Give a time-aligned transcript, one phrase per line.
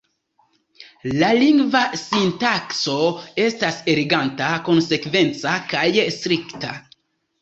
[1.23, 2.95] La lingva sintakso
[3.45, 6.75] estas eleganta, konsekvenca kaj strikta.